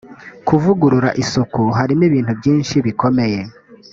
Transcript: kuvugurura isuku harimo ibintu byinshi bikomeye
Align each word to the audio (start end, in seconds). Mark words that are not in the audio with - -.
kuvugurura 0.47 1.09
isuku 1.23 1.61
harimo 1.77 2.03
ibintu 2.09 2.31
byinshi 2.39 2.75
bikomeye 2.85 3.39